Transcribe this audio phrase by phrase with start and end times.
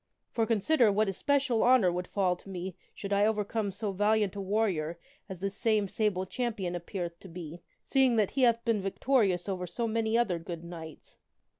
[0.31, 4.41] For, consider, what especial honor would fall to me should I overcome so valiant a
[4.41, 4.97] warrior
[5.29, 9.67] as this same Sable Champion appeareth to be, seeing that he hath been victorious over
[9.67, 11.17] so many other good knights."